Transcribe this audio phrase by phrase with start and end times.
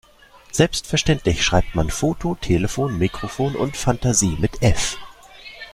[0.51, 4.97] Selbstverständlich schreibt man Foto, Telefon, Mikrofon und Fantasie mit F.